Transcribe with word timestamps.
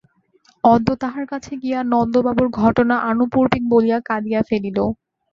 অদ্য 0.63 0.87
তাহার 1.01 1.25
কাছে 1.31 1.51
গিয়া 1.63 1.79
নন্দবাবুর 1.85 2.49
ঘটনা 2.59 2.95
আনুপূর্বিক 3.09 3.63
বলিয়া 3.71 3.97
কাঁদিয়া 4.09 4.41
ফেলিল। 4.49 4.77